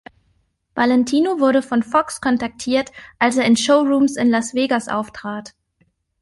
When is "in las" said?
4.15-4.55